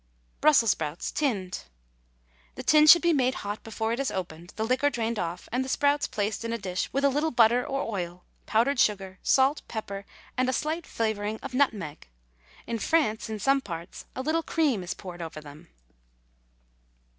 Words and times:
BRUSSELS 0.41 0.71
SPROUTS, 0.71 1.11
TINNED. 1.11 1.63
The 2.55 2.63
tin 2.63 2.87
should 2.87 3.03
be 3.03 3.13
made 3.13 3.35
hot 3.45 3.61
before 3.61 3.93
it 3.93 3.99
is 3.99 4.09
opened, 4.09 4.51
the 4.55 4.63
liquor 4.65 4.89
drained 4.89 5.19
off, 5.19 5.47
and 5.51 5.63
the 5.63 5.69
sprouts 5.69 6.07
placed 6.07 6.43
in 6.43 6.51
a 6.51 6.57
dish, 6.57 6.91
with 6.91 7.03
a 7.03 7.09
little 7.09 7.29
butter 7.29 7.63
or 7.63 7.83
oil, 7.83 8.23
powdered 8.47 8.79
sugar, 8.79 9.19
salt, 9.21 9.61
pepper, 9.67 10.07
and 10.35 10.49
a 10.49 10.53
slight 10.53 10.87
flavouring 10.87 11.37
of 11.43 11.53
nutmeg. 11.53 12.07
In 12.65 12.79
France, 12.79 13.29
in 13.29 13.37
some 13.37 13.61
parts, 13.61 14.05
a 14.15 14.23
little 14.23 14.41
cream 14.41 14.81
is 14.81 14.95
poured 14.95 15.21
over 15.21 15.39
them. 15.39 15.67